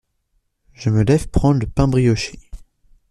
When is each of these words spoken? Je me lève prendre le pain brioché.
Je 0.73 0.89
me 0.89 1.03
lève 1.03 1.27
prendre 1.27 1.59
le 1.59 1.67
pain 1.67 1.87
brioché. 1.87 2.39